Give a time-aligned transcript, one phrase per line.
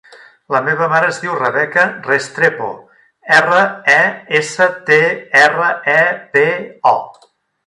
[0.53, 2.69] La meva mare es diu Rebeca Restrepo:
[3.43, 3.61] erra,
[3.97, 4.01] e,
[4.41, 4.99] essa, te,
[5.43, 6.01] erra, e,
[6.37, 6.49] pe,
[6.95, 6.99] o.